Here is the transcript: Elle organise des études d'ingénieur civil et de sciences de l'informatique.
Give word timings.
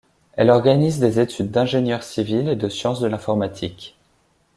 Elle 0.33 0.49
organise 0.49 0.97
des 0.97 1.19
études 1.19 1.51
d'ingénieur 1.51 2.01
civil 2.01 2.49
et 2.49 2.55
de 2.55 2.69
sciences 2.69 3.01
de 3.01 3.05
l'informatique. 3.07 3.99